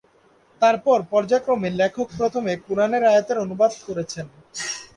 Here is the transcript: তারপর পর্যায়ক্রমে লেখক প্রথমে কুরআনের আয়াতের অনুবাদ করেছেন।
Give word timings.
তারপর 0.61 0.97
পর্যায়ক্রমে 1.11 1.69
লেখক 1.79 2.07
প্রথমে 2.19 2.53
কুরআনের 2.65 3.03
আয়াতের 3.11 3.37
অনুবাদ 3.37 3.71
করেছেন। 3.87 4.25